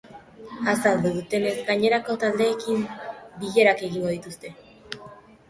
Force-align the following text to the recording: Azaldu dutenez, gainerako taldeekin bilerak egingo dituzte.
Azaldu 0.71 1.11
dutenez, 1.17 1.53
gainerako 1.67 2.15
taldeekin 2.23 2.81
bilerak 3.45 3.87
egingo 3.91 4.17
dituzte. 4.17 4.55